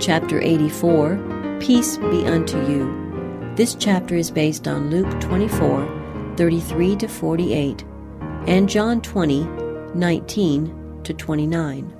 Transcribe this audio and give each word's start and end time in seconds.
Chapter 0.00 0.40
84 0.40 1.58
Peace 1.60 1.98
be 1.98 2.24
unto 2.24 2.56
you. 2.66 3.52
This 3.54 3.74
chapter 3.74 4.14
is 4.14 4.30
based 4.30 4.66
on 4.66 4.88
Luke 4.88 5.20
24 5.20 6.34
33 6.38 6.96
to 6.96 7.06
48 7.06 7.84
and 8.46 8.66
John 8.66 9.02
20 9.02 9.44
19 9.94 11.00
to 11.04 11.12
29. 11.12 11.92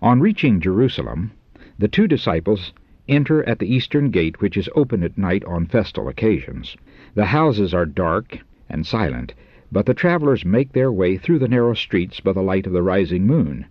On 0.00 0.20
reaching 0.20 0.58
Jerusalem, 0.58 1.32
the 1.78 1.88
two 1.88 2.08
disciples 2.08 2.72
enter 3.06 3.46
at 3.46 3.58
the 3.58 3.70
eastern 3.70 4.10
gate, 4.10 4.40
which 4.40 4.56
is 4.56 4.70
open 4.74 5.02
at 5.02 5.18
night 5.18 5.44
on 5.44 5.66
festal 5.66 6.08
occasions. 6.08 6.78
The 7.14 7.26
houses 7.26 7.74
are 7.74 7.84
dark 7.84 8.38
and 8.70 8.86
silent, 8.86 9.34
but 9.70 9.84
the 9.84 9.92
travelers 9.92 10.46
make 10.46 10.72
their 10.72 10.90
way 10.90 11.18
through 11.18 11.40
the 11.40 11.48
narrow 11.48 11.74
streets 11.74 12.20
by 12.20 12.32
the 12.32 12.40
light 12.40 12.66
of 12.66 12.72
the 12.72 12.82
rising 12.82 13.26
moon. 13.26 13.66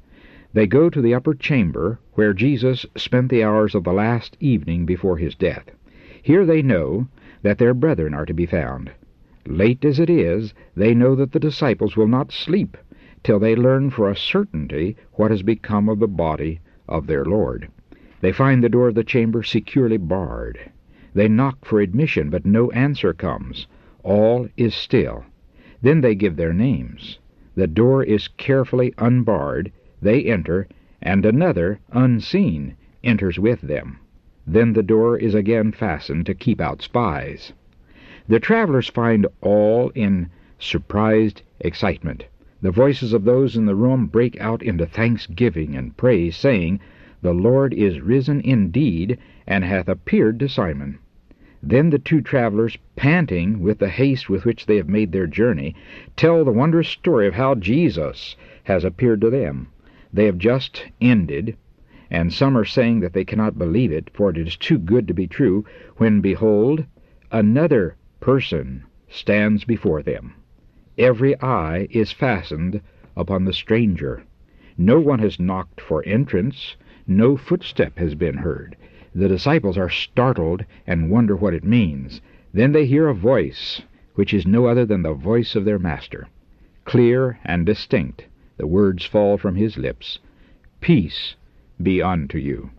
They 0.54 0.68
go 0.68 0.90
to 0.90 1.02
the 1.02 1.16
upper 1.16 1.34
chamber, 1.34 2.00
where 2.14 2.34
Jesus 2.34 2.86
spent 2.96 3.30
the 3.30 3.44
hours 3.44 3.74
of 3.74 3.84
the 3.84 3.92
last 3.92 4.38
evening 4.40 4.86
before 4.86 5.18
his 5.18 5.34
death. 5.34 5.72
Here 6.22 6.46
they 6.46 6.62
know 6.62 7.08
that 7.42 7.58
their 7.58 7.74
brethren 7.74 8.14
are 8.14 8.26
to 8.26 8.34
be 8.34 8.46
found. 8.46 8.92
Late 9.48 9.84
as 9.84 10.00
it 10.00 10.10
is, 10.10 10.54
they 10.76 10.94
know 10.94 11.16
that 11.16 11.32
the 11.32 11.40
disciples 11.40 11.98
will 11.98 12.08
not 12.08 12.32
sleep 12.32 12.78
till 13.24 13.40
they 13.40 13.56
learn 13.56 13.90
for 13.90 14.10
a 14.10 14.16
certainty 14.16 14.96
what 15.14 15.32
has 15.32 15.42
become 15.42 15.90
of 15.90 16.00
the 16.00 16.08
body 16.08 16.60
of 16.88 17.08
their 17.08 17.26
Lord. 17.26 17.68
They 18.22 18.32
find 18.32 18.64
the 18.64 18.70
door 18.70 18.90
of 18.90 18.96
the 18.96 19.04
chamber 19.04 19.44
securely 19.44 19.98
barred. 19.98 20.60
They 21.14 21.28
knock 21.28 21.66
for 21.66 21.80
admission, 21.80 22.30
but 22.30 22.46
no 22.46 22.70
answer 22.72 23.14
comes. 23.14 23.68
All 24.04 24.48
is 24.56 24.76
still. 24.76 25.26
Then 25.82 26.02
they 26.02 26.16
give 26.16 26.36
their 26.36 26.54
names. 26.54 27.18
The 27.56 27.68
door 27.68 28.04
is 28.04 28.28
carefully 28.28 28.94
unbarred. 28.98 29.72
They 30.04 30.26
enter, 30.26 30.68
and 31.02 31.26
another, 31.26 31.80
unseen, 31.92 32.76
enters 33.06 33.40
with 33.40 33.62
them. 33.62 34.00
Then 34.46 34.74
the 34.74 34.84
door 34.84 35.18
is 35.18 35.34
again 35.34 35.72
fastened 35.72 36.26
to 36.26 36.36
keep 36.36 36.60
out 36.60 36.82
spies. 36.82 37.54
The 38.28 38.42
travelers 38.42 38.90
find 38.90 39.26
all 39.40 39.92
in 39.96 40.30
surprised 40.60 41.42
excitement. 41.62 42.26
The 42.62 42.72
voices 42.72 43.14
of 43.14 43.24
those 43.24 43.56
in 43.56 43.66
the 43.66 43.76
room 43.76 44.08
break 44.08 44.40
out 44.42 44.62
into 44.62 44.86
thanksgiving 44.86 45.76
and 45.76 45.96
praise, 45.96 46.36
saying, 46.36 46.82
the 47.22 47.34
Lord 47.34 47.74
is 47.74 48.02
risen 48.02 48.42
indeed, 48.42 49.18
and 49.48 49.64
hath 49.64 49.88
appeared 49.88 50.38
to 50.42 50.50
Simon. 50.50 51.00
Then 51.62 51.90
the 51.90 51.98
two 51.98 52.20
travelers, 52.20 52.78
panting 52.98 53.62
with 53.62 53.80
the 53.80 53.88
haste 53.88 54.30
with 54.30 54.44
which 54.44 54.66
they 54.66 54.76
have 54.76 54.90
made 54.90 55.14
their 55.14 55.28
journey, 55.28 55.74
tell 56.18 56.44
the 56.44 56.52
wondrous 56.52 56.90
story 56.90 57.26
of 57.26 57.36
how 57.36 57.56
Jesus 57.56 58.36
has 58.66 58.84
appeared 58.84 59.22
to 59.22 59.30
them. 59.30 59.70
They 60.14 60.26
have 60.26 60.38
just 60.38 60.86
ended, 61.02 61.58
and 62.12 62.32
some 62.32 62.56
are 62.56 62.66
saying 62.66 63.00
that 63.00 63.14
they 63.14 63.26
cannot 63.26 63.58
believe 63.58 63.92
it, 63.92 64.12
for 64.14 64.30
it 64.30 64.38
is 64.38 64.56
too 64.56 64.78
good 64.78 65.08
to 65.08 65.14
be 65.16 65.26
true, 65.26 65.66
when 65.98 66.22
behold, 66.22 66.86
another 67.32 67.96
person 68.20 68.84
stands 69.10 69.64
before 69.64 70.04
them. 70.04 70.36
Every 71.00 71.36
eye 71.42 71.88
is 71.90 72.12
fastened 72.12 72.80
upon 73.18 73.46
the 73.46 73.54
stranger. 73.54 74.22
No 74.78 75.00
one 75.00 75.18
has 75.18 75.40
knocked 75.40 75.82
for 75.82 76.04
entrance, 76.06 76.76
no 77.08 77.36
footstep 77.36 77.98
has 77.98 78.14
been 78.14 78.38
heard. 78.38 78.76
The 79.16 79.28
disciples 79.28 79.78
are 79.80 79.90
startled 79.90 80.64
and 80.86 81.10
wonder 81.10 81.36
what 81.36 81.56
it 81.56 81.64
means. 81.64 82.22
Then 82.54 82.72
they 82.72 82.86
hear 82.86 83.08
a 83.08 83.16
voice, 83.16 83.82
which 84.14 84.34
is 84.34 84.46
no 84.46 84.68
other 84.68 84.86
than 84.86 85.02
the 85.02 85.14
voice 85.14 85.56
of 85.56 85.66
their 85.66 85.80
Master. 85.80 86.28
Clear 86.86 87.40
and 87.44 87.66
distinct, 87.66 88.28
the 88.56 88.68
words 88.68 89.04
fall 89.04 89.36
from 89.36 89.56
his 89.56 89.80
lips 89.80 90.20
Peace 90.80 91.36
be 91.82 92.04
unto 92.04 92.38
you. 92.38 92.70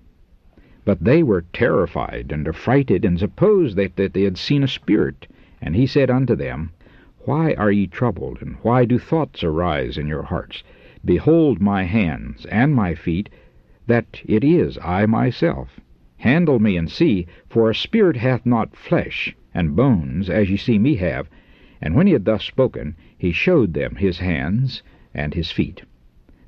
But 0.85 1.03
they 1.03 1.23
were 1.23 1.47
terrified 1.53 2.31
and 2.31 2.47
affrighted, 2.47 3.05
and 3.05 3.19
supposed 3.19 3.75
that, 3.77 3.97
that 3.97 4.13
they 4.13 4.23
had 4.23 4.39
seen 4.39 4.63
a 4.63 4.69
spirit. 4.69 5.27
And 5.61 5.75
he 5.75 5.87
said 5.87 6.11
unto 6.11 6.37
them, 6.37 6.71
Why 7.21 7.55
are 7.55 7.73
ye 7.73 7.89
troubled, 7.89 8.41
and 8.41 8.55
why 8.63 8.85
do 8.85 9.01
thoughts 9.01 9.43
arise 9.43 9.99
in 9.99 10.07
your 10.07 10.23
hearts? 10.23 10.63
Behold 11.05 11.61
my 11.61 11.83
hands 11.83 12.47
and 12.47 12.73
my 12.73 12.95
feet, 12.95 13.29
that 13.89 14.23
it 14.25 14.45
is 14.45 14.79
I 14.81 15.07
myself. 15.07 15.81
Handle 16.19 16.61
me 16.61 16.77
and 16.77 16.89
see, 16.89 17.27
for 17.49 17.69
a 17.69 17.75
spirit 17.75 18.17
hath 18.17 18.47
not 18.47 18.77
flesh 18.77 19.35
and 19.53 19.75
bones, 19.75 20.31
as 20.31 20.51
ye 20.51 20.57
see 20.57 20.79
me 20.79 20.95
have. 20.97 21.29
And 21.83 21.97
when 21.97 22.07
he 22.07 22.13
had 22.13 22.27
thus 22.27 22.45
spoken, 22.45 22.95
he 23.19 23.33
showed 23.33 23.75
them 23.75 23.97
his 23.97 24.21
hands 24.21 24.85
and 25.15 25.35
his 25.35 25.51
feet. 25.51 25.83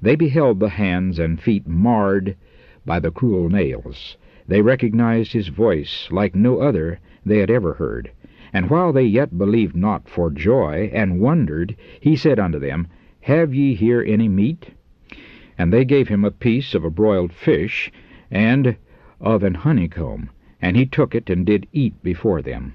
They 0.03 0.17
beheld 0.17 0.61
the 0.61 0.69
hands 0.69 1.19
and 1.19 1.41
feet 1.41 1.67
marred 1.67 2.37
by 2.85 3.01
the 3.01 3.11
cruel 3.11 3.49
nails. 3.49 4.17
They 4.49 4.61
recognized 4.61 5.33
his 5.33 5.49
voice 5.49 6.09
like 6.11 6.35
no 6.35 6.61
other 6.61 6.99
they 7.25 7.39
had 7.39 7.51
ever 7.51 7.75
heard. 7.75 8.11
And 8.53 8.71
while 8.71 8.93
they 8.93 9.05
yet 9.05 9.37
believed 9.37 9.77
not 9.77 10.09
for 10.09 10.31
joy, 10.31 10.91
and 10.93 11.21
wondered, 11.21 11.77
he 12.01 12.17
said 12.17 12.39
unto 12.39 12.59
them, 12.59 12.87
Have 13.23 13.55
ye 13.55 13.75
here 13.75 14.03
any 14.07 14.29
meat? 14.29 14.71
And 15.59 15.73
they 15.73 15.85
gave 15.85 16.09
him 16.09 16.25
a 16.25 16.31
piece 16.31 16.75
of 16.75 16.85
a 16.85 16.91
broiled 16.91 17.33
fish, 17.33 17.91
and 18.31 18.77
of 19.21 19.43
an 19.43 19.55
honeycomb, 19.55 20.31
and 20.61 20.77
he 20.77 20.87
took 20.87 21.15
it 21.15 21.29
and 21.29 21.45
did 21.45 21.67
eat 21.73 22.01
before 22.03 22.43
them. 22.43 22.75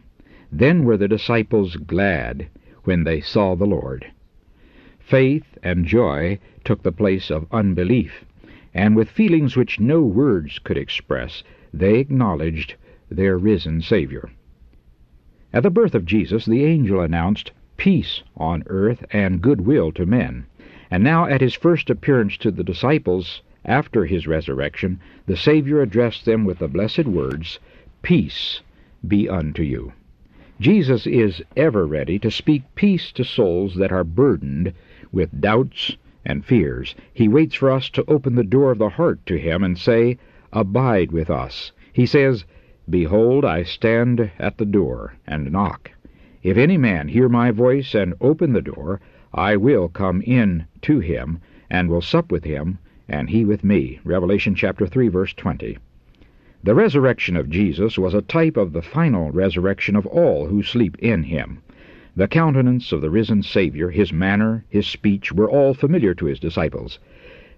Then 0.52 0.84
were 0.84 0.98
the 0.98 1.08
disciples 1.08 1.76
glad 1.76 2.48
when 2.84 3.04
they 3.04 3.22
saw 3.22 3.56
the 3.56 3.66
Lord. 3.66 4.12
Faith 5.12 5.58
and 5.62 5.86
joy 5.86 6.40
took 6.64 6.84
the 6.84 6.92
place 6.94 7.30
of 7.30 7.46
unbelief, 7.52 8.24
and 8.74 8.96
with 8.96 9.10
feelings 9.10 9.58
which 9.58 9.78
no 9.78 10.02
words 10.02 10.58
could 10.58 10.78
express, 10.78 11.44
they 11.74 12.00
acknowledged 12.00 12.76
their 13.10 13.38
risen 13.38 13.82
Savior. 13.82 14.30
At 15.52 15.64
the 15.64 15.70
birth 15.70 15.96
of 15.96 16.06
Jesus, 16.06 16.46
the 16.46 16.64
angel 16.64 17.02
announced 17.02 17.52
peace 17.76 18.24
on 18.38 18.64
earth 18.68 19.04
and 19.12 19.42
goodwill 19.42 19.92
to 19.92 20.06
men. 20.06 20.46
And 20.90 21.04
now, 21.04 21.26
at 21.26 21.42
his 21.42 21.56
first 21.56 21.90
appearance 21.90 22.38
to 22.38 22.50
the 22.50 22.64
disciples 22.64 23.42
after 23.66 24.06
his 24.06 24.28
resurrection, 24.28 25.02
the 25.26 25.36
Savior 25.36 25.82
addressed 25.82 26.24
them 26.24 26.46
with 26.46 26.60
the 26.60 26.70
blessed 26.70 27.04
words, 27.04 27.60
Peace 28.02 28.62
be 29.06 29.28
unto 29.28 29.62
you. 29.62 29.92
Jesus 30.62 31.08
is 31.08 31.42
ever 31.58 31.88
ready 31.88 32.20
to 32.20 32.30
speak 32.30 32.62
peace 32.76 33.12
to 33.14 33.24
souls 33.24 33.74
that 33.78 33.92
are 33.92 34.04
burdened 34.04 34.74
with 35.12 35.42
doubts 35.42 35.98
and 36.24 36.46
fears. 36.46 36.94
He 37.12 37.28
waits 37.28 37.56
for 37.56 37.72
us 37.72 37.90
to 37.90 38.06
open 38.08 38.36
the 38.36 38.44
door 38.44 38.72
of 38.72 38.78
the 38.78 38.90
heart 38.90 39.26
to 39.26 39.40
him 39.40 39.64
and 39.64 39.76
say, 39.76 40.20
Abide 40.54 41.12
with 41.12 41.32
us. 41.32 41.72
He 41.92 42.06
says, 42.06 42.46
Behold, 42.88 43.44
I 43.44 43.64
stand 43.64 44.30
at 44.38 44.60
the 44.60 44.68
door 44.68 45.16
and 45.26 45.52
knock. 45.52 45.90
If 46.44 46.58
any 46.58 46.78
man 46.78 47.08
hear 47.08 47.28
my 47.28 47.50
voice 47.50 47.96
and 47.96 48.14
open 48.22 48.54
the 48.54 48.62
door, 48.62 49.02
I 49.34 49.56
will 49.56 49.90
come 49.90 50.22
in 50.22 50.66
to 50.84 51.00
him, 51.00 51.40
and 51.72 51.90
will 51.90 52.02
sup 52.02 52.32
with 52.32 52.44
him, 52.44 52.78
and 53.10 53.32
he 53.32 53.46
with 53.46 53.64
me. 53.64 54.00
Revelation 54.04 54.54
chapter 54.54 54.86
3, 54.86 55.08
verse 55.08 55.34
20. 55.34 55.80
The 56.64 56.76
resurrection 56.76 57.36
of 57.36 57.50
Jesus 57.50 57.98
was 57.98 58.14
a 58.14 58.22
type 58.22 58.58
of 58.58 58.74
the 58.74 58.82
final 58.82 59.32
resurrection 59.32 59.96
of 59.96 60.06
all 60.06 60.48
who 60.48 60.62
sleep 60.62 60.98
in 61.00 61.24
him. 61.24 61.60
The 62.16 62.28
countenance 62.28 62.92
of 62.92 63.02
the 63.02 63.10
risen 63.10 63.44
Savior, 63.44 63.90
his 63.90 64.14
manner, 64.14 64.66
his 64.70 64.86
speech, 64.86 65.32
were 65.32 65.50
all 65.50 65.74
familiar 65.74 66.14
to 66.16 66.26
his 66.26 66.40
disciples. 66.40 67.00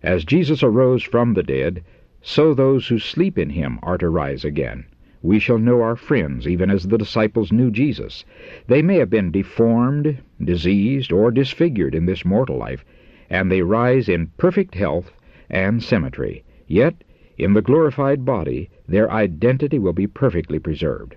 As 0.01 0.25
Jesus 0.25 0.63
arose 0.63 1.03
from 1.03 1.33
the 1.33 1.43
dead, 1.43 1.83
so 2.21 2.53
those 2.53 2.87
who 2.87 2.99
sleep 2.99 3.37
in 3.37 3.49
him 3.49 3.79
are 3.83 3.97
to 3.97 4.09
rise 4.09 4.45
again 4.45 4.85
we 5.23 5.39
shall 5.39 5.57
know 5.57 5.81
our 5.81 5.95
friends, 5.95 6.45
even 6.45 6.69
as 6.69 6.83
the 6.83 6.97
disciples 6.97 7.51
knew 7.51 7.71
Jesus. 7.71 8.25
They 8.67 8.81
may 8.81 8.97
have 8.97 9.09
been 9.09 9.31
deformed, 9.31 10.17
diseased, 10.43 11.13
or 11.13 11.31
disfigured 11.31 11.95
in 11.95 12.05
this 12.05 12.25
mortal 12.25 12.57
life, 12.57 12.83
and 13.29 13.49
they 13.49 13.61
rise 13.61 14.09
in 14.09 14.31
perfect 14.37 14.75
health 14.75 15.13
and 15.49 15.81
symmetry. 15.81 16.43
Yet, 16.67 17.05
in 17.37 17.53
the 17.53 17.61
glorified 17.61 18.23
body, 18.25 18.69
their 18.87 19.11
identity 19.11 19.79
will 19.79 19.93
be 19.93 20.07
perfectly 20.07 20.59
preserved. 20.59 21.15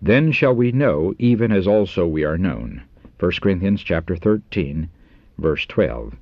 Then 0.00 0.32
shall 0.32 0.54
we 0.54 0.72
know, 0.72 1.14
even 1.18 1.52
as 1.52 1.66
also 1.66 2.06
we 2.06 2.24
are 2.24 2.38
known. 2.38 2.82
1 3.18 3.32
Corinthians 3.40 3.82
chapter 3.82 4.16
13, 4.16 4.88
verse 5.38 5.66
12. 5.66 6.16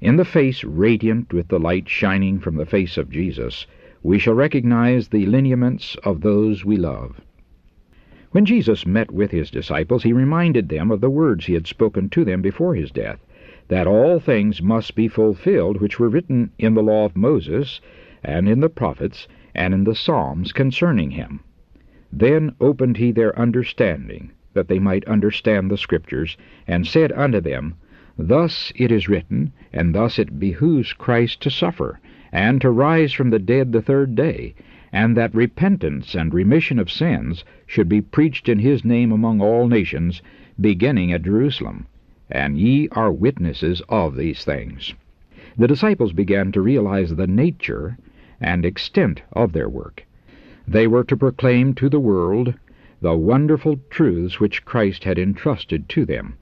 In 0.00 0.16
the 0.16 0.24
face 0.24 0.62
radiant 0.62 1.32
with 1.32 1.48
the 1.48 1.58
light 1.58 1.88
shining 1.88 2.38
from 2.38 2.56
the 2.56 2.66
face 2.66 2.96
of 2.96 3.10
Jesus, 3.10 3.66
we 4.02 4.18
shall 4.18 4.34
recognize 4.34 5.08
the 5.08 5.26
lineaments 5.26 5.96
of 6.04 6.20
those 6.20 6.64
we 6.64 6.76
love. 6.76 7.20
When 8.32 8.44
Jesus 8.44 8.86
met 8.86 9.10
with 9.10 9.30
his 9.30 9.50
disciples, 9.50 10.02
he 10.02 10.12
reminded 10.12 10.68
them 10.68 10.90
of 10.90 11.00
the 11.00 11.10
words 11.10 11.46
he 11.46 11.54
had 11.54 11.66
spoken 11.66 12.08
to 12.10 12.24
them 12.24 12.42
before 12.42 12.74
his 12.74 12.90
death, 12.90 13.24
that 13.68 13.86
all 13.86 14.20
things 14.20 14.60
must 14.60 14.94
be 14.94 15.08
fulfilled 15.08 15.80
which 15.80 15.98
were 15.98 16.08
written 16.08 16.50
in 16.58 16.74
the 16.74 16.82
law 16.82 17.04
of 17.04 17.16
Moses, 17.16 17.80
and 18.26 18.48
in 18.48 18.58
the 18.58 18.68
prophets, 18.68 19.28
and 19.54 19.72
in 19.72 19.84
the 19.84 19.94
Psalms 19.94 20.52
concerning 20.52 21.12
him. 21.12 21.38
Then 22.12 22.56
opened 22.60 22.96
he 22.96 23.12
their 23.12 23.38
understanding, 23.38 24.32
that 24.52 24.66
they 24.66 24.80
might 24.80 25.04
understand 25.04 25.70
the 25.70 25.78
Scriptures, 25.78 26.36
and 26.66 26.84
said 26.84 27.12
unto 27.12 27.40
them, 27.40 27.76
Thus 28.18 28.72
it 28.74 28.90
is 28.90 29.08
written, 29.08 29.52
and 29.72 29.94
thus 29.94 30.18
it 30.18 30.40
behoves 30.40 30.92
Christ 30.92 31.40
to 31.42 31.50
suffer, 31.50 32.00
and 32.32 32.60
to 32.62 32.70
rise 32.70 33.12
from 33.12 33.30
the 33.30 33.38
dead 33.38 33.70
the 33.70 33.80
third 33.80 34.16
day, 34.16 34.56
and 34.92 35.16
that 35.16 35.32
repentance 35.32 36.16
and 36.16 36.34
remission 36.34 36.80
of 36.80 36.90
sins 36.90 37.44
should 37.64 37.88
be 37.88 38.00
preached 38.00 38.48
in 38.48 38.58
his 38.58 38.84
name 38.84 39.12
among 39.12 39.40
all 39.40 39.68
nations, 39.68 40.20
beginning 40.60 41.12
at 41.12 41.22
Jerusalem. 41.22 41.86
And 42.28 42.58
ye 42.58 42.88
are 42.90 43.12
witnesses 43.12 43.82
of 43.88 44.16
these 44.16 44.44
things. 44.44 44.94
The 45.56 45.68
disciples 45.68 46.12
began 46.12 46.50
to 46.52 46.60
realize 46.60 47.14
the 47.14 47.28
nature 47.28 47.96
and 48.40 48.64
extent 48.64 49.22
of 49.32 49.52
their 49.52 49.68
work. 49.68 50.06
They 50.68 50.86
were 50.86 51.04
to 51.04 51.16
proclaim 51.16 51.74
to 51.74 51.88
the 51.88 52.00
world 52.00 52.54
the 53.00 53.14
wonderful 53.14 53.78
truths 53.90 54.40
which 54.40 54.64
Christ 54.64 55.04
had 55.04 55.18
entrusted 55.18 55.88
to 55.90 56.04
them, 56.04 56.34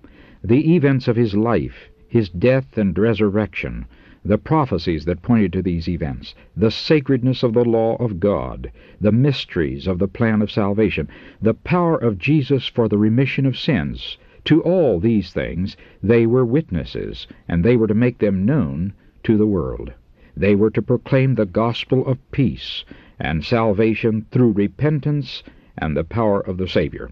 the 0.43 0.75
events 0.75 1.08
of 1.08 1.17
his 1.17 1.35
life, 1.35 1.91
his 2.08 2.29
death 2.29 2.79
and 2.79 2.96
resurrection, 2.96 3.87
the 4.25 4.38
prophecies 4.38 5.05
that 5.05 5.20
pointed 5.20 5.52
to 5.52 5.62
these 5.62 5.88
events, 5.88 6.35
the 6.56 6.70
sacredness 6.70 7.43
of 7.43 7.52
the 7.52 7.64
law 7.64 7.97
of 7.97 8.20
God, 8.20 8.70
the 9.00 9.12
mysteries 9.12 9.87
of 9.87 9.99
the 9.99 10.08
plan 10.08 10.40
of 10.40 10.50
salvation, 10.50 11.08
the 11.43 11.55
power 11.55 11.99
of 11.99 12.19
Jesus 12.19 12.67
for 12.67 12.88
the 12.88 12.97
remission 12.97 13.44
of 13.44 13.58
sins, 13.58 14.17
to 14.44 14.62
all 14.62 14.99
these 14.99 15.32
things 15.32 15.76
they 16.02 16.26
were 16.26 16.44
witnesses, 16.44 17.26
and 17.49 17.62
they 17.62 17.76
were 17.76 17.87
to 17.87 17.94
make 17.94 18.19
them 18.19 18.47
known 18.47 18.94
to 19.25 19.37
the 19.37 19.47
world. 19.47 19.93
They 20.37 20.55
were 20.57 20.71
to 20.71 20.83
proclaim 20.83 21.35
the 21.35 21.47
gospel 21.47 22.05
of 22.07 22.19
peace 22.33 22.85
and 23.21 23.45
salvation 23.45 24.27
through 24.31 24.53
repentance 24.53 25.43
and 25.79 25.97
the 25.97 26.05
power 26.05 26.41
of 26.41 26.57
the 26.57 26.67
Savior. 26.67 27.11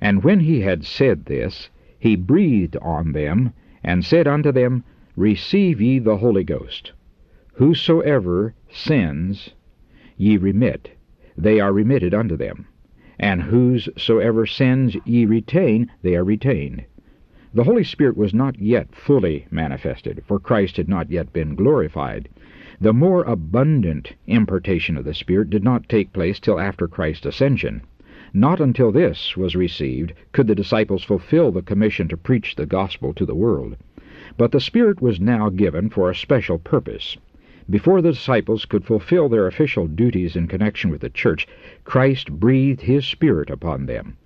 And 0.00 0.22
when 0.22 0.40
he 0.40 0.60
had 0.60 0.84
said 0.84 1.26
this, 1.26 1.70
he 1.98 2.14
breathed 2.14 2.76
on 2.80 3.12
them, 3.12 3.52
and 3.82 4.04
said 4.04 4.28
unto 4.28 4.52
them, 4.52 4.84
Receive 5.16 5.80
ye 5.80 5.98
the 5.98 6.18
Holy 6.18 6.44
Ghost. 6.44 6.92
Whosoever 7.54 8.54
sins 8.70 9.54
ye 10.16 10.36
remit, 10.36 10.90
they 11.36 11.58
are 11.58 11.72
remitted 11.72 12.14
unto 12.14 12.36
them. 12.36 12.66
And 13.18 13.42
whosoever 13.42 14.46
sins 14.46 14.96
ye 15.04 15.24
retain, 15.24 15.90
they 16.02 16.14
are 16.14 16.24
retained. 16.24 16.84
The 17.54 17.64
Holy 17.64 17.82
Spirit 17.82 18.14
was 18.18 18.34
not 18.34 18.60
yet 18.60 18.94
fully 18.94 19.46
manifested, 19.50 20.22
for 20.26 20.38
Christ 20.38 20.76
had 20.76 20.86
not 20.86 21.10
yet 21.10 21.32
been 21.32 21.54
glorified. 21.54 22.28
The 22.78 22.92
more 22.92 23.24
abundant 23.24 24.12
impartation 24.26 24.98
of 24.98 25.06
the 25.06 25.14
Spirit 25.14 25.48
did 25.48 25.64
not 25.64 25.88
take 25.88 26.12
place 26.12 26.38
till 26.40 26.60
after 26.60 26.86
Christ's 26.86 27.24
ascension. 27.24 27.80
Not 28.34 28.60
until 28.60 28.92
this 28.92 29.34
was 29.34 29.56
received 29.56 30.12
could 30.32 30.46
the 30.46 30.54
disciples 30.54 31.02
fulfill 31.02 31.50
the 31.50 31.62
commission 31.62 32.06
to 32.08 32.18
preach 32.18 32.54
the 32.54 32.66
gospel 32.66 33.14
to 33.14 33.24
the 33.24 33.34
world. 33.34 33.78
But 34.36 34.52
the 34.52 34.60
Spirit 34.60 35.00
was 35.00 35.18
now 35.18 35.48
given 35.48 35.88
for 35.88 36.10
a 36.10 36.14
special 36.14 36.58
purpose. 36.58 37.16
Before 37.70 38.02
the 38.02 38.12
disciples 38.12 38.66
could 38.66 38.84
fulfill 38.84 39.30
their 39.30 39.46
official 39.46 39.86
duties 39.86 40.36
in 40.36 40.48
connection 40.48 40.90
with 40.90 41.00
the 41.00 41.08
church, 41.08 41.46
Christ 41.84 42.30
breathed 42.30 42.82
His 42.82 43.06
Spirit 43.06 43.48
upon 43.48 43.86
them. 43.86 44.18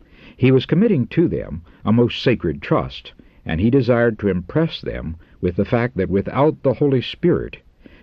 He 0.43 0.51
was 0.51 0.67
committing 0.67 1.07
to 1.07 1.29
them 1.29 1.63
a 1.85 1.93
most 1.93 2.21
sacred 2.21 2.61
trust, 2.61 3.13
and 3.47 3.61
He 3.61 3.71
desired 3.71 4.19
to 4.19 4.29
impress 4.29 4.81
them 4.81 5.15
with 5.41 5.55
the 5.55 5.65
fact 5.65 5.97
that 5.97 6.11
without 6.11 6.65
the 6.65 6.75
Holy 6.75 7.01
Spirit 7.01 7.59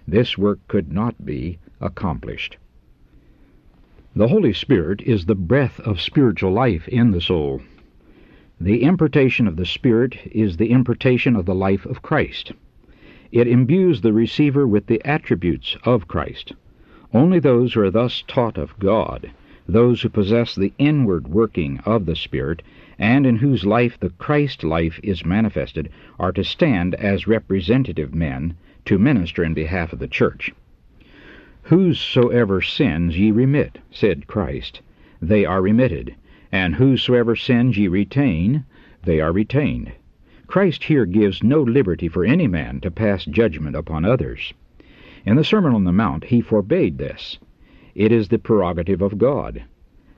this 0.08 0.38
work 0.38 0.66
could 0.70 0.90
not 0.90 1.26
be 1.26 1.60
accomplished. 1.82 2.56
The 4.16 4.30
Holy 4.30 4.54
Spirit 4.54 5.02
is 5.02 5.26
the 5.26 5.36
breath 5.36 5.82
of 5.82 6.00
spiritual 6.00 6.54
life 6.54 6.88
in 6.88 7.12
the 7.12 7.20
soul. 7.20 7.62
The 8.58 8.84
impartation 8.84 9.46
of 9.46 9.58
the 9.58 9.66
Spirit 9.66 10.16
is 10.32 10.56
the 10.56 10.72
impartation 10.72 11.36
of 11.36 11.46
the 11.46 11.54
life 11.54 11.86
of 11.86 12.02
Christ. 12.02 12.54
It 13.34 13.50
imbues 13.50 14.00
the 14.00 14.14
receiver 14.14 14.66
with 14.66 14.86
the 14.86 15.06
attributes 15.06 15.76
of 15.84 16.08
Christ. 16.08 16.54
Only 17.14 17.40
those 17.40 17.74
who 17.74 17.82
are 17.82 17.92
thus 17.92 18.24
taught 18.26 18.58
of 18.58 18.80
God, 18.80 19.30
those 19.72 20.02
who 20.02 20.10
possess 20.10 20.56
the 20.56 20.74
inward 20.78 21.28
working 21.28 21.80
of 21.86 22.06
the 22.06 22.16
Spirit, 22.16 22.64
and 22.98 23.26
in 23.26 23.36
whose 23.36 23.66
life 23.66 24.00
the 24.00 24.10
Christ 24.10 24.64
life 24.64 25.00
is 25.04 25.26
manifested, 25.26 25.90
are 26.20 26.32
to 26.32 26.44
stand 26.44 26.96
as 26.96 27.28
representative 27.28 28.14
men 28.14 28.56
to 28.86 28.98
minister 28.98 29.44
in 29.44 29.54
behalf 29.54 29.94
of 29.94 30.00
the 30.00 30.08
church. 30.08 30.52
Whosoever 31.64 32.62
sins 32.62 33.18
ye 33.18 33.30
remit, 33.30 33.78
said 33.92 34.26
Christ, 34.26 34.82
they 35.22 35.46
are 35.46 35.62
remitted, 35.62 36.16
and 36.52 36.76
whosoever 36.76 37.36
sins 37.36 37.78
ye 37.78 37.88
retain, 37.88 38.66
they 39.04 39.22
are 39.22 39.32
retained. 39.32 39.92
Christ 40.48 40.86
here 40.86 41.06
gives 41.06 41.44
no 41.44 41.62
liberty 41.62 42.08
for 42.08 42.26
any 42.26 42.48
man 42.48 42.80
to 42.82 42.90
pass 42.90 43.24
judgment 43.24 43.76
upon 43.76 44.04
others. 44.04 44.52
In 45.26 45.36
the 45.36 45.44
Sermon 45.44 45.76
on 45.76 45.84
the 45.84 45.92
Mount 45.92 46.24
he 46.24 46.42
forbade 46.42 46.98
this. 46.98 47.38
It 47.96 48.12
is 48.12 48.28
the 48.28 48.40
prerogative 48.40 49.02
of 49.02 49.18
God. 49.18 49.64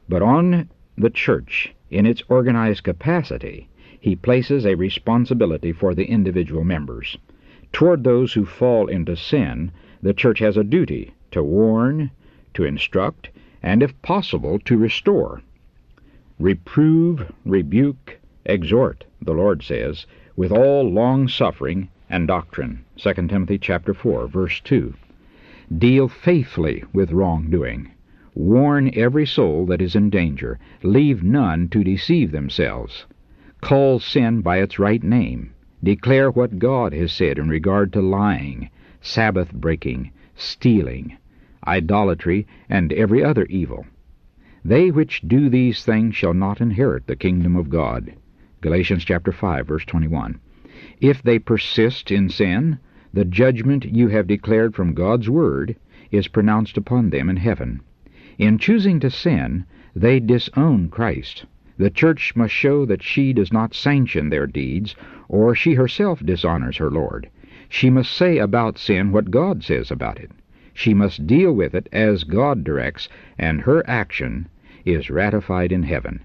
But 0.10 0.22
on 0.22 0.70
the 0.98 1.10
church, 1.10 1.74
in 1.90 2.06
its 2.06 2.24
organized 2.28 2.84
capacity, 2.84 3.70
he 4.00 4.16
places 4.16 4.66
a 4.66 4.76
responsibility 4.76 5.72
for 5.72 5.94
the 5.94 6.06
individual 6.06 6.64
members. 6.64 7.18
Toward 7.72 8.04
those 8.04 8.34
who 8.34 8.46
fall 8.46 8.88
into 8.88 9.16
sin, 9.16 9.72
the 10.02 10.14
church 10.14 10.40
has 10.40 10.58
a 10.58 10.64
duty 10.64 11.14
to 11.32 11.44
warn, 11.44 12.12
to 12.54 12.66
instruct, 12.66 13.30
and 13.64 13.82
if 13.82 14.00
possible 14.02 14.60
to 14.60 14.78
restore. 14.78 15.42
Reprove, 16.40 17.32
rebuke, 17.46 18.20
exhort, 18.46 19.06
the 19.22 19.34
Lord 19.34 19.64
says, 19.64 20.06
with 20.36 20.52
all 20.52 20.90
long 20.90 21.28
suffering 21.28 21.90
and 22.10 22.28
doctrine. 22.28 22.84
2 22.98 23.14
Timothy 23.14 23.58
chapter 23.58 23.94
4, 23.94 24.28
verse 24.28 24.60
2. 24.62 24.94
Deal 25.78 26.10
faithfully 26.10 26.84
with 26.92 27.14
wrongdoing. 27.14 27.92
Warn 28.34 28.92
every 28.94 29.26
soul 29.26 29.66
that 29.68 29.82
is 29.82 29.96
in 29.96 30.10
danger. 30.10 30.60
Leave 30.84 31.24
none 31.24 31.70
to 31.70 31.82
deceive 31.82 32.32
themselves. 32.32 33.06
Call 33.62 34.00
sin 34.00 34.42
by 34.42 34.58
its 34.58 34.80
right 34.80 35.02
name. 35.02 35.54
Declare 35.82 36.32
what 36.32 36.60
God 36.60 36.94
has 36.94 37.14
said 37.14 37.40
in 37.40 37.48
regard 37.48 37.94
to 37.94 38.02
lying, 38.02 38.70
Sabbath 39.00 39.54
breaking, 39.54 40.12
stealing, 40.36 41.16
idolatry, 41.66 42.46
and 42.70 42.92
every 42.92 43.24
other 43.24 43.46
evil. 43.46 43.86
They 44.66 44.92
which 44.92 45.22
do 45.22 45.48
these 45.48 45.86
things 45.86 46.16
shall 46.16 46.34
not 46.34 46.60
inherit 46.60 47.08
the 47.08 47.16
kingdom 47.16 47.56
of 47.56 47.70
God. 47.70 48.14
Galatians 48.60 49.06
chapter 49.06 49.32
5 49.32 49.68
verse 49.68 49.86
21. 49.86 50.40
If 51.00 51.24
they 51.24 51.40
persist 51.40 52.12
in 52.12 52.28
sin, 52.28 52.80
the 53.14 53.26
judgment 53.26 53.84
you 53.84 54.08
have 54.08 54.26
declared 54.26 54.74
from 54.74 54.94
God's 54.94 55.30
word 55.30 55.76
is 56.12 56.30
pronounced 56.30 56.78
upon 56.78 57.10
them 57.10 57.30
in 57.30 57.38
heaven. 57.38 57.82
In 58.38 58.58
choosing 58.58 59.00
to 59.02 59.10
sin, 59.10 59.66
they 59.94 60.20
disown 60.20 60.88
Christ. 60.90 61.46
The 61.78 61.90
church 61.90 62.36
must 62.36 62.54
show 62.54 62.86
that 62.86 63.04
she 63.04 63.34
does 63.34 63.52
not 63.52 63.74
sanction 63.74 64.30
their 64.30 64.48
deeds, 64.48 64.96
or 65.28 65.54
she 65.56 65.74
herself 65.74 66.26
dishonors 66.26 66.78
her 66.78 66.90
Lord. 66.90 67.30
She 67.68 67.90
must 67.90 68.12
say 68.12 68.38
about 68.38 68.78
sin 68.78 69.12
what 69.12 69.32
God 69.32 69.64
says 69.64 69.92
about 69.92 70.20
it. 70.20 70.32
She 70.74 70.94
must 70.94 71.28
deal 71.28 71.54
with 71.54 71.76
it 71.76 71.90
as 71.92 72.24
God 72.24 72.64
directs, 72.64 73.10
and 73.38 73.62
her 73.62 73.84
action 73.90 74.48
is 74.86 75.10
ratified 75.10 75.72
in 75.72 75.84
heaven. 75.84 76.24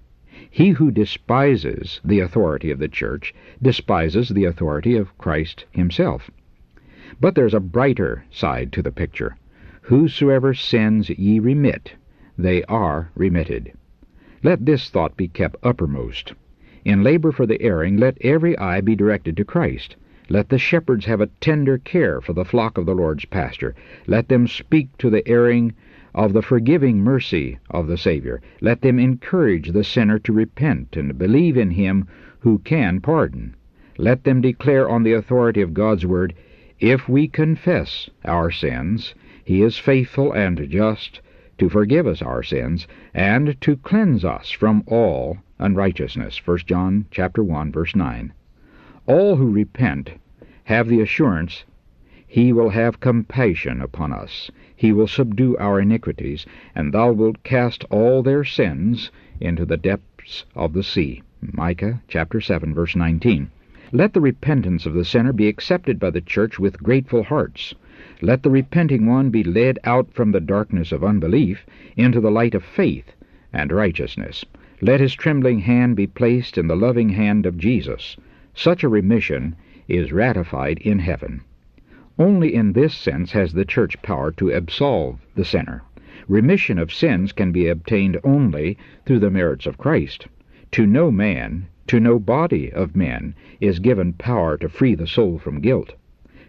He 0.48 0.70
who 0.70 0.90
despises 0.90 2.00
the 2.04 2.20
authority 2.20 2.70
of 2.70 2.78
the 2.78 2.88
church 2.88 3.34
despises 3.60 4.28
the 4.28 4.44
authority 4.44 4.96
of 4.96 5.18
Christ 5.18 5.64
himself. 5.72 6.30
But 7.20 7.36
there's 7.36 7.54
a 7.54 7.60
brighter 7.60 8.24
side 8.32 8.72
to 8.72 8.82
the 8.82 8.90
picture. 8.90 9.36
Whosoever 9.82 10.54
sins 10.54 11.08
ye 11.08 11.38
remit, 11.38 11.94
they 12.36 12.64
are 12.64 13.12
remitted. 13.14 13.72
Let 14.42 14.66
this 14.66 14.90
thought 14.90 15.16
be 15.16 15.28
kept 15.28 15.54
uppermost. 15.62 16.34
In 16.84 17.04
labor 17.04 17.30
for 17.30 17.46
the 17.46 17.62
erring, 17.62 17.96
let 17.96 18.18
every 18.22 18.58
eye 18.58 18.80
be 18.80 18.96
directed 18.96 19.36
to 19.36 19.44
Christ. 19.44 19.94
Let 20.28 20.48
the 20.48 20.58
shepherds 20.58 21.04
have 21.04 21.20
a 21.20 21.28
tender 21.40 21.78
care 21.78 22.20
for 22.20 22.32
the 22.32 22.44
flock 22.44 22.76
of 22.76 22.86
the 22.86 22.94
Lord's 22.96 23.24
pasture. 23.24 23.76
Let 24.08 24.28
them 24.28 24.48
speak 24.48 24.88
to 24.98 25.08
the 25.08 25.26
erring 25.28 25.74
of 26.12 26.32
the 26.32 26.42
forgiving 26.42 26.98
mercy 26.98 27.58
of 27.70 27.86
the 27.86 27.96
Savior. 27.96 28.40
Let 28.60 28.80
them 28.80 28.98
encourage 28.98 29.70
the 29.70 29.84
sinner 29.84 30.18
to 30.18 30.32
repent 30.32 30.96
and 30.96 31.16
believe 31.16 31.56
in 31.56 31.70
Him 31.70 32.08
who 32.40 32.58
can 32.58 33.00
pardon. 33.00 33.54
Let 33.96 34.24
them 34.24 34.40
declare 34.40 34.88
on 34.88 35.04
the 35.04 35.12
authority 35.12 35.62
of 35.62 35.72
God's 35.72 36.04
Word, 36.04 36.34
If 36.80 37.08
we 37.08 37.26
confess 37.26 38.10
our 38.24 38.50
sins, 38.50 39.14
He 39.44 39.62
is 39.62 39.78
faithful 39.78 40.32
and 40.32 40.68
just 40.68 41.20
to 41.58 41.70
forgive 41.70 42.06
us 42.06 42.20
our 42.20 42.42
sins, 42.42 42.86
and 43.14 43.58
to 43.62 43.76
cleanse 43.76 44.24
us 44.24 44.50
from 44.50 44.82
all 44.86 45.38
unrighteousness. 45.58 46.46
1 46.46 46.58
John 46.66 47.06
chapter 47.10 47.42
1, 47.42 47.72
verse 47.72 47.96
9. 47.96 48.32
All 49.06 49.36
who 49.36 49.50
repent 49.50 50.10
have 50.64 50.88
the 50.88 51.00
assurance 51.00 51.64
he 52.26 52.52
will 52.52 52.70
have 52.70 53.00
compassion 53.00 53.80
upon 53.80 54.12
us. 54.12 54.50
He 54.74 54.92
will 54.92 55.06
subdue 55.06 55.56
our 55.56 55.80
iniquities, 55.80 56.44
and 56.74 56.92
thou 56.92 57.12
wilt 57.12 57.42
cast 57.44 57.84
all 57.84 58.22
their 58.22 58.44
sins 58.44 59.10
into 59.40 59.64
the 59.64 59.78
depths 59.78 60.44
of 60.54 60.74
the 60.74 60.82
sea. 60.82 61.22
Micah 61.40 62.02
chapter 62.08 62.40
7, 62.40 62.74
verse 62.74 62.94
19. 62.94 63.50
Let 63.92 64.14
the 64.14 64.20
repentance 64.20 64.84
of 64.84 64.94
the 64.94 65.04
sinner 65.04 65.32
be 65.32 65.46
accepted 65.46 66.00
by 66.00 66.10
the 66.10 66.20
church 66.20 66.58
with 66.58 66.82
grateful 66.82 67.22
hearts. 67.22 67.72
Let 68.20 68.42
the 68.42 68.50
repenting 68.50 69.06
one 69.06 69.30
be 69.30 69.44
led 69.44 69.78
out 69.84 70.12
from 70.12 70.32
the 70.32 70.40
darkness 70.40 70.90
of 70.90 71.04
unbelief 71.04 71.64
into 71.96 72.20
the 72.20 72.30
light 72.32 72.56
of 72.56 72.64
faith 72.64 73.14
and 73.52 73.70
righteousness. 73.70 74.44
Let 74.80 74.98
his 74.98 75.14
trembling 75.14 75.60
hand 75.60 75.94
be 75.94 76.08
placed 76.08 76.58
in 76.58 76.66
the 76.66 76.74
loving 76.74 77.10
hand 77.10 77.46
of 77.46 77.58
Jesus. 77.58 78.16
Such 78.54 78.82
a 78.82 78.88
remission 78.88 79.54
is 79.86 80.12
ratified 80.12 80.78
in 80.80 80.98
heaven. 80.98 81.42
Only 82.18 82.54
in 82.54 82.72
this 82.72 82.92
sense 82.92 83.30
has 83.32 83.52
the 83.52 83.64
church 83.64 84.02
power 84.02 84.32
to 84.32 84.50
absolve 84.50 85.24
the 85.36 85.44
sinner. 85.44 85.82
Remission 86.26 86.80
of 86.80 86.92
sins 86.92 87.30
can 87.30 87.52
be 87.52 87.68
obtained 87.68 88.18
only 88.24 88.76
through 89.04 89.20
the 89.20 89.30
merits 89.30 89.64
of 89.64 89.78
Christ. 89.78 90.26
To 90.72 90.86
no 90.86 91.12
man, 91.12 91.68
to 91.86 92.00
no 92.00 92.18
body 92.18 92.72
of 92.72 92.96
men, 92.96 93.34
is 93.60 93.78
given 93.78 94.12
power 94.12 94.56
to 94.56 94.68
free 94.68 94.94
the 94.94 95.06
soul 95.06 95.38
from 95.38 95.60
guilt. 95.60 95.94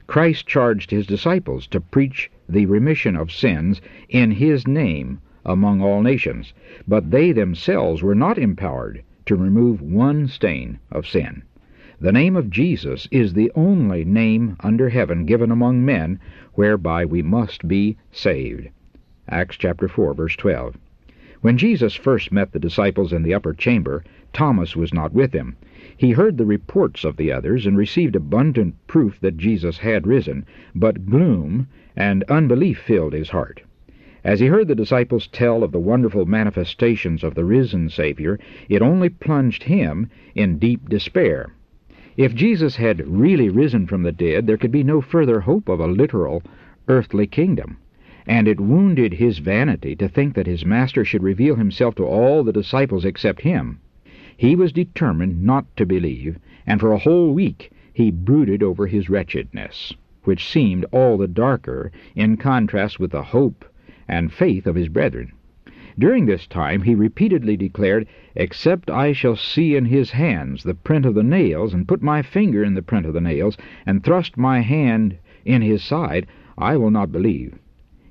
Christ 0.07 0.47
charged 0.47 0.89
his 0.89 1.05
disciples 1.05 1.67
to 1.67 1.81
preach 1.81 2.31
the 2.47 2.65
remission 2.65 3.15
of 3.15 3.31
sins 3.31 3.81
in 4.09 4.31
his 4.31 4.65
name 4.67 5.19
among 5.45 5.81
all 5.81 6.01
nations, 6.01 6.53
but 6.87 7.11
they 7.11 7.31
themselves 7.31 8.01
were 8.01 8.15
not 8.15 8.37
empowered 8.37 9.03
to 9.25 9.35
remove 9.35 9.81
one 9.81 10.27
stain 10.27 10.79
of 10.91 11.05
sin. 11.05 11.43
The 11.99 12.11
name 12.11 12.35
of 12.35 12.49
Jesus 12.49 13.07
is 13.11 13.33
the 13.33 13.51
only 13.55 14.05
name 14.05 14.55
under 14.59 14.89
heaven 14.89 15.25
given 15.25 15.51
among 15.51 15.83
men 15.83 16.19
whereby 16.53 17.05
we 17.05 17.21
must 17.21 17.67
be 17.67 17.97
saved. 18.11 18.69
Acts 19.27 19.57
chapter 19.57 19.87
4 19.87 20.13
verse 20.13 20.35
12. 20.35 20.77
When 21.47 21.57
Jesus 21.57 21.95
first 21.95 22.29
met 22.29 22.51
the 22.51 22.59
disciples 22.59 23.13
in 23.13 23.23
the 23.23 23.33
upper 23.33 23.53
chamber, 23.53 24.03
Thomas 24.33 24.75
was 24.75 24.93
not 24.93 25.13
with 25.13 25.31
him. 25.31 25.55
He 25.95 26.11
heard 26.11 26.37
the 26.37 26.45
reports 26.45 27.05
of 27.05 27.15
the 27.15 27.31
others 27.31 27.65
and 27.65 27.77
received 27.77 28.17
abundant 28.17 28.75
proof 28.85 29.17
that 29.21 29.37
Jesus 29.37 29.77
had 29.77 30.05
risen, 30.05 30.45
but 30.75 31.05
gloom 31.05 31.69
and 31.95 32.23
unbelief 32.23 32.79
filled 32.79 33.13
his 33.13 33.29
heart. 33.29 33.61
As 34.25 34.41
he 34.41 34.47
heard 34.47 34.67
the 34.67 34.75
disciples 34.75 35.25
tell 35.27 35.63
of 35.63 35.71
the 35.71 35.79
wonderful 35.79 36.25
manifestations 36.25 37.23
of 37.23 37.33
the 37.33 37.45
risen 37.45 37.87
Savior, 37.87 38.37
it 38.67 38.81
only 38.81 39.07
plunged 39.07 39.63
him 39.63 40.09
in 40.35 40.59
deep 40.59 40.89
despair. 40.89 41.53
If 42.17 42.35
Jesus 42.35 42.75
had 42.75 43.07
really 43.07 43.47
risen 43.47 43.87
from 43.87 44.03
the 44.03 44.11
dead, 44.11 44.47
there 44.47 44.57
could 44.57 44.73
be 44.73 44.83
no 44.83 44.99
further 44.99 45.39
hope 45.39 45.69
of 45.69 45.79
a 45.79 45.87
literal 45.87 46.43
earthly 46.89 47.25
kingdom, 47.25 47.77
and 48.27 48.45
it 48.45 48.59
wounded 48.59 49.13
his 49.13 49.37
vanity 49.37 49.95
to 49.95 50.09
think 50.09 50.35
that 50.35 50.47
his 50.47 50.65
Master 50.65 51.05
should 51.05 51.23
reveal 51.23 51.55
himself 51.55 51.95
to 51.95 52.03
all 52.03 52.43
the 52.43 52.51
disciples 52.51 53.05
except 53.05 53.41
him. 53.41 53.79
He 54.35 54.53
was 54.53 54.73
determined 54.73 55.41
not 55.41 55.65
to 55.77 55.85
believe, 55.85 56.37
and 56.65 56.81
for 56.81 56.91
a 56.91 56.97
whole 56.97 57.33
week 57.33 57.71
he 57.93 58.11
brooded 58.11 58.61
over 58.61 58.85
his 58.85 59.09
wretchedness, 59.09 59.93
which 60.25 60.45
seemed 60.45 60.85
all 60.91 61.17
the 61.17 61.27
darker 61.27 61.91
in 62.15 62.35
contrast 62.35 62.99
with 62.99 63.11
the 63.11 63.23
hope 63.23 63.63
and 64.09 64.31
faith 64.31 64.67
of 64.67 64.75
his 64.75 64.89
brethren. 64.89 65.31
During 65.97 66.25
this 66.25 66.45
time 66.45 66.81
he 66.81 66.93
repeatedly 66.93 67.55
declared, 67.55 68.07
Except 68.35 68.91
I 68.91 69.13
shall 69.13 69.35
see 69.35 69.75
in 69.75 69.85
his 69.85 70.11
hands 70.11 70.63
the 70.63 70.75
print 70.75 71.05
of 71.05 71.15
the 71.15 71.23
nails, 71.23 71.73
and 71.73 71.87
put 71.87 72.03
my 72.03 72.21
finger 72.21 72.63
in 72.63 72.75
the 72.75 72.83
print 72.83 73.05
of 73.05 73.13
the 73.13 73.21
nails, 73.21 73.57
and 73.85 74.03
thrust 74.03 74.37
my 74.37 74.59
hand 74.59 75.17
in 75.45 75.61
his 75.61 75.81
side, 75.81 76.27
I 76.57 76.75
will 76.75 76.91
not 76.91 77.11
believe. 77.11 77.57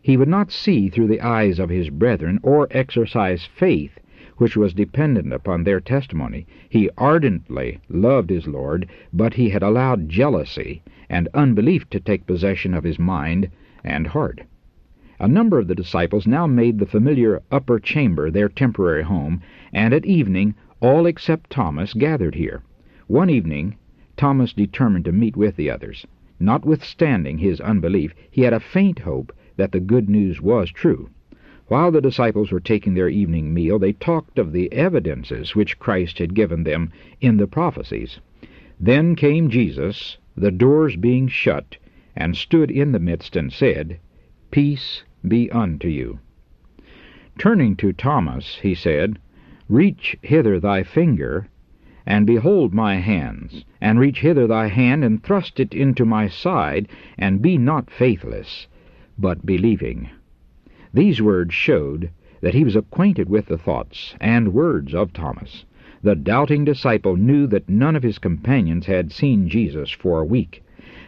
He 0.06 0.16
would 0.16 0.28
not 0.28 0.52
see 0.52 0.88
through 0.88 1.08
the 1.08 1.20
eyes 1.20 1.58
of 1.58 1.68
his 1.68 1.90
brethren, 1.90 2.38
or 2.44 2.68
exercise 2.70 3.44
faith 3.44 3.98
which 4.36 4.56
was 4.56 4.72
dependent 4.72 5.32
upon 5.32 5.64
their 5.64 5.80
testimony. 5.80 6.46
He 6.68 6.88
ardently 6.96 7.80
loved 7.88 8.30
his 8.30 8.46
Lord, 8.46 8.86
but 9.12 9.34
he 9.34 9.48
had 9.48 9.64
allowed 9.64 10.08
jealousy 10.08 10.84
and 11.10 11.26
unbelief 11.34 11.90
to 11.90 11.98
take 11.98 12.24
possession 12.24 12.72
of 12.72 12.84
his 12.84 13.00
mind 13.00 13.50
and 13.82 14.06
heart. 14.06 14.42
A 15.18 15.26
number 15.26 15.58
of 15.58 15.66
the 15.66 15.74
disciples 15.74 16.24
now 16.24 16.46
made 16.46 16.78
the 16.78 16.86
familiar 16.86 17.42
upper 17.50 17.80
chamber 17.80 18.30
their 18.30 18.48
temporary 18.48 19.02
home, 19.02 19.40
and 19.72 19.92
at 19.92 20.06
evening 20.06 20.54
all 20.78 21.04
except 21.06 21.50
Thomas 21.50 21.94
gathered 21.94 22.36
here. 22.36 22.62
One 23.08 23.28
evening 23.28 23.74
Thomas 24.16 24.52
determined 24.52 25.06
to 25.06 25.10
meet 25.10 25.36
with 25.36 25.56
the 25.56 25.68
others. 25.68 26.06
Notwithstanding 26.38 27.38
his 27.38 27.60
unbelief, 27.60 28.14
he 28.30 28.42
had 28.42 28.52
a 28.52 28.60
faint 28.60 29.00
hope 29.00 29.32
that 29.56 29.72
the 29.72 29.80
good 29.80 30.08
news 30.08 30.40
was 30.40 30.70
true. 30.70 31.08
While 31.68 31.90
the 31.90 32.00
disciples 32.00 32.52
were 32.52 32.60
taking 32.60 32.94
their 32.94 33.08
evening 33.08 33.52
meal, 33.52 33.78
they 33.78 33.92
talked 33.92 34.38
of 34.38 34.52
the 34.52 34.72
evidences 34.72 35.56
which 35.56 35.78
Christ 35.78 36.18
had 36.18 36.34
given 36.34 36.62
them 36.62 36.92
in 37.20 37.38
the 37.38 37.46
prophecies. 37.46 38.20
Then 38.78 39.16
came 39.16 39.48
Jesus, 39.48 40.18
the 40.36 40.50
doors 40.50 40.96
being 40.96 41.26
shut, 41.26 41.76
and 42.14 42.36
stood 42.36 42.70
in 42.70 42.92
the 42.92 43.00
midst, 43.00 43.34
and 43.34 43.52
said, 43.52 43.98
Peace 44.50 45.02
be 45.26 45.50
unto 45.50 45.88
you. 45.88 46.20
Turning 47.38 47.74
to 47.76 47.92
Thomas, 47.92 48.58
he 48.62 48.74
said, 48.74 49.18
Reach 49.68 50.16
hither 50.22 50.60
thy 50.60 50.82
finger, 50.82 51.48
and 52.06 52.26
behold 52.26 52.72
my 52.72 52.96
hands, 52.96 53.64
and 53.80 53.98
reach 53.98 54.20
hither 54.20 54.46
thy 54.46 54.68
hand, 54.68 55.02
and 55.02 55.22
thrust 55.22 55.58
it 55.58 55.74
into 55.74 56.04
my 56.04 56.28
side, 56.28 56.88
and 57.18 57.42
be 57.42 57.58
not 57.58 57.90
faithless, 57.90 58.68
but 59.18 59.46
believing. 59.46 60.10
These 60.92 61.22
words 61.22 61.54
showed 61.54 62.10
that 62.40 62.54
he 62.54 62.64
was 62.64 62.76
acquainted 62.76 63.28
with 63.28 63.46
the 63.46 63.58
thoughts 63.58 64.14
and 64.20 64.52
words 64.52 64.94
of 64.94 65.12
Thomas. 65.12 65.64
The 66.02 66.14
doubting 66.14 66.64
disciple 66.64 67.16
knew 67.16 67.46
that 67.46 67.68
none 67.68 67.96
of 67.96 68.02
his 68.02 68.18
companions 68.18 68.86
had 68.86 69.12
seen 69.12 69.48
Jesus 69.48 69.90
for 69.90 70.20
a 70.20 70.24
week. 70.24 70.62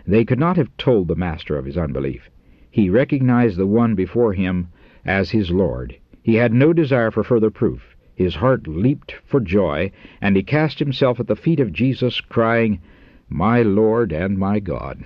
They 0.06 0.24
could 0.24 0.38
not 0.38 0.56
have 0.56 0.76
told 0.76 1.08
the 1.08 1.14
master 1.14 1.56
of 1.56 1.66
his 1.66 1.76
unbelief. 1.76 2.30
He 2.70 2.90
recognized 2.90 3.56
the 3.56 3.66
one 3.66 3.94
before 3.94 4.32
him 4.32 4.68
as 5.04 5.30
his 5.30 5.50
Lord. 5.50 5.96
He 6.22 6.34
had 6.34 6.52
no 6.52 6.72
desire 6.72 7.10
for 7.10 7.22
further 7.22 7.50
proof. 7.50 7.96
His 8.14 8.34
heart 8.34 8.66
leaped 8.66 9.12
for 9.24 9.40
joy, 9.40 9.92
and 10.20 10.34
he 10.34 10.42
cast 10.42 10.78
himself 10.78 11.20
at 11.20 11.26
the 11.26 11.36
feet 11.36 11.60
of 11.60 11.72
Jesus, 11.72 12.20
crying, 12.20 12.80
My 13.28 13.62
Lord 13.62 14.12
and 14.12 14.36
my 14.36 14.58
God. 14.60 15.04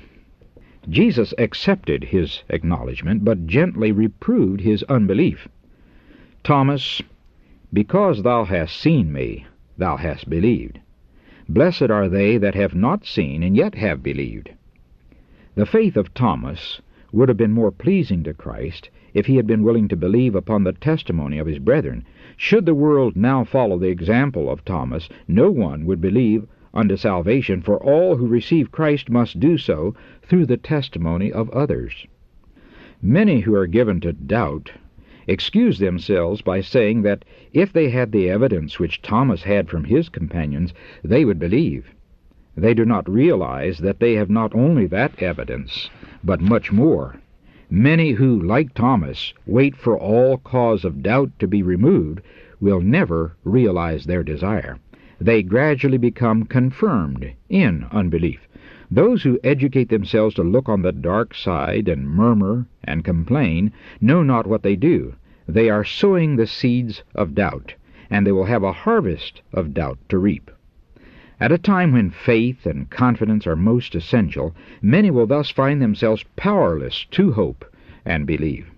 Jesus 0.89 1.33
accepted 1.39 2.05
his 2.05 2.43
acknowledgment, 2.49 3.25
but 3.25 3.47
gently 3.47 3.93
reproved 3.93 4.61
his 4.61 4.83
unbelief. 4.85 5.49
Thomas, 6.43 7.01
because 7.73 8.23
thou 8.23 8.45
hast 8.45 8.77
seen 8.77 9.13
me, 9.13 9.47
thou 9.79 9.97
hast 9.97 10.29
believed. 10.29 10.81
Blessed 11.49 11.91
are 11.91 12.09
they 12.09 12.37
that 12.37 12.55
have 12.55 12.75
not 12.75 13.05
seen 13.05 13.43
and 13.43 13.57
yet 13.57 13.75
have 13.75 14.03
believed. 14.03 14.51
The 15.55 15.67
faith 15.67 15.97
of 15.97 16.15
Thomas 16.15 16.81
would 17.13 17.29
have 17.29 17.37
been 17.37 17.53
more 17.53 17.71
pleasing 17.71 18.23
to 18.25 18.35
Christ 18.35 18.91
if 19.15 19.27
he 19.27 19.37
had 19.37 19.47
been 19.47 19.63
willing 19.63 19.87
to 19.89 19.97
believe 19.97 20.35
upon 20.35 20.65
the 20.65 20.73
testimony 20.73 21.39
of 21.39 21.47
his 21.47 21.59
brethren. 21.59 22.05
Should 22.37 22.67
the 22.67 22.75
world 22.75 23.17
now 23.17 23.45
follow 23.45 23.79
the 23.79 23.89
example 23.89 24.51
of 24.51 24.65
Thomas, 24.65 25.09
no 25.29 25.51
one 25.51 25.85
would 25.85 26.01
believe 26.01 26.47
unto 26.75 26.97
salvation, 26.97 27.61
for 27.61 27.77
all 27.83 28.17
who 28.17 28.27
receive 28.27 28.73
Christ 28.73 29.11
must 29.11 29.41
do 29.41 29.59
so 29.59 29.95
through 30.23 30.47
the 30.47 30.57
testimony 30.57 31.31
of 31.33 31.51
others. 31.51 32.07
Many 33.01 33.41
who 33.41 33.55
are 33.55 33.67
given 33.67 34.01
to 34.01 34.13
doubt 34.13 34.73
excuse 35.27 35.79
themselves 35.79 36.43
by 36.43 36.61
saying 36.61 37.03
that 37.03 37.25
if 37.53 37.73
they 37.73 37.91
had 37.91 38.11
the 38.11 38.29
evidence 38.29 38.79
which 38.79 39.03
Thomas 39.03 39.43
had 39.43 39.69
from 39.69 39.85
his 39.85 40.09
companions, 40.09 40.75
they 41.05 41.25
would 41.25 41.39
believe. 41.39 41.95
They 42.57 42.75
do 42.75 42.85
not 42.85 43.09
realize 43.09 43.79
that 43.79 44.01
they 44.01 44.15
have 44.15 44.31
not 44.31 44.55
only 44.55 44.87
that 44.87 45.23
evidence, 45.23 45.91
but 46.25 46.41
much 46.41 46.73
more. 46.73 47.17
Many 47.71 48.13
who, 48.13 48.39
like 48.41 48.75
Thomas, 48.75 49.33
wait 49.47 49.77
for 49.77 49.99
all 49.99 50.37
cause 50.39 50.85
of 50.85 51.03
doubt 51.03 51.31
to 51.39 51.47
be 51.47 51.63
removed 51.63 52.21
will 52.61 52.81
never 52.81 53.37
realize 53.45 54.05
their 54.05 54.23
desire. 54.23 54.79
They 55.25 55.45
gradually 55.45 55.99
become 55.99 56.47
confirmed 56.47 57.31
in 57.49 57.87
unbelief. 57.93 58.41
Those 58.91 59.23
who 59.23 59.39
educate 59.45 59.89
themselves 59.89 60.35
to 60.35 60.43
look 60.43 60.69
on 60.69 60.83
the 60.83 60.91
dark 60.91 61.33
side 61.33 61.87
and 61.87 62.11
murmur 62.11 62.67
and 62.83 63.05
complain 63.05 63.71
know 64.01 64.25
not 64.25 64.49
what 64.49 64.65
they 64.65 64.75
do. 64.75 65.15
They 65.47 65.71
are 65.71 65.85
sowing 65.85 66.35
the 66.35 66.49
seeds 66.49 67.05
of 67.15 67.37
doubt, 67.37 67.75
and 68.11 68.27
they 68.27 68.33
will 68.33 68.47
have 68.47 68.65
a 68.65 68.73
harvest 68.73 69.43
of 69.53 69.73
doubt 69.73 70.01
to 70.09 70.19
reap. 70.19 70.51
At 71.39 71.53
a 71.53 71.57
time 71.57 71.93
when 71.93 72.11
faith 72.11 72.67
and 72.67 72.91
confidence 72.91 73.47
are 73.47 73.55
most 73.55 73.95
essential, 73.95 74.57
many 74.83 75.13
will 75.13 75.29
thus 75.29 75.51
find 75.51 75.81
themselves 75.81 76.25
powerless 76.35 77.07
to 77.13 77.31
hope 77.31 77.65
and 78.05 78.27
believe. 78.27 78.73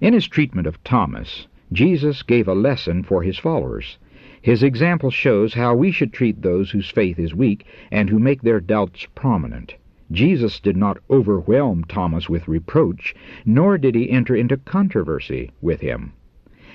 In 0.00 0.12
his 0.12 0.28
treatment 0.28 0.68
of 0.68 0.84
Thomas, 0.84 1.48
Jesus 1.72 2.22
gave 2.22 2.46
a 2.46 2.54
lesson 2.54 3.02
for 3.02 3.24
his 3.24 3.38
followers. 3.38 3.98
His 4.40 4.62
example 4.62 5.10
shows 5.10 5.54
how 5.54 5.74
we 5.74 5.90
should 5.90 6.12
treat 6.12 6.42
those 6.42 6.70
whose 6.70 6.90
faith 6.90 7.18
is 7.18 7.34
weak 7.34 7.66
and 7.90 8.08
who 8.08 8.18
make 8.18 8.42
their 8.42 8.60
doubts 8.60 9.06
prominent. 9.14 9.74
Jesus 10.10 10.60
did 10.60 10.76
not 10.76 10.98
overwhelm 11.10 11.84
Thomas 11.84 12.28
with 12.28 12.48
reproach, 12.48 13.14
nor 13.44 13.76
did 13.76 13.94
he 13.94 14.10
enter 14.10 14.34
into 14.34 14.56
controversy 14.56 15.50
with 15.60 15.80
him. 15.80 16.12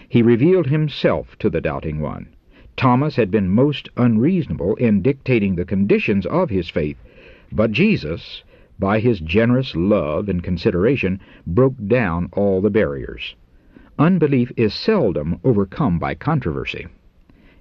He 0.09 0.21
revealed 0.21 0.67
himself 0.67 1.37
to 1.39 1.49
the 1.49 1.61
doubting 1.61 1.99
one. 1.99 2.27
Thomas 2.75 3.15
had 3.15 3.31
been 3.31 3.49
most 3.49 3.89
unreasonable 3.97 4.75
in 4.75 5.01
dictating 5.01 5.55
the 5.55 5.65
conditions 5.65 6.25
of 6.25 6.49
his 6.49 6.69
faith, 6.69 6.97
but 7.51 7.71
Jesus, 7.71 8.43
by 8.77 8.99
his 8.99 9.19
generous 9.19 9.75
love 9.75 10.27
and 10.27 10.43
consideration, 10.43 11.19
broke 11.47 11.75
down 11.87 12.29
all 12.33 12.61
the 12.61 12.69
barriers. 12.69 13.35
Unbelief 13.97 14.51
is 14.57 14.73
seldom 14.73 15.39
overcome 15.43 15.97
by 15.97 16.13
controversy. 16.13 16.87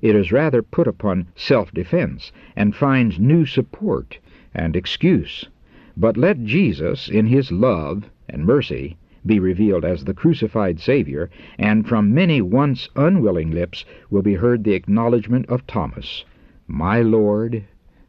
It 0.03 0.17
is 0.17 0.33
rather 0.33 0.63
put 0.63 0.89
upon 0.89 1.29
self-defense, 1.37 2.33
and 2.57 2.75
finds 2.75 3.21
new 3.21 3.47
support 3.47 4.19
and 4.53 4.75
excuse. 4.75 5.49
But 5.97 6.17
let 6.17 6.43
Jesus, 6.43 7.09
in 7.09 7.27
his 7.27 7.53
love 7.53 8.11
and 8.29 8.45
mercy, 8.45 8.97
be 9.25 9.39
revealed 9.39 9.85
as 9.85 10.05
the 10.05 10.13
crucified 10.13 10.81
Savior, 10.81 11.31
and 11.57 11.89
from 11.89 12.13
many 12.13 12.43
once 12.43 12.89
unwilling 12.97 13.53
lips 13.53 13.85
will 14.11 14.23
be 14.23 14.35
heard 14.35 14.65
the 14.65 14.75
acknowledgment 14.75 15.47
of 15.47 15.67
Thomas, 15.67 16.25
My 16.67 17.01
Lord 17.01 17.63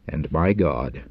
and 0.08 0.30
my 0.32 0.52
God. 0.52 1.04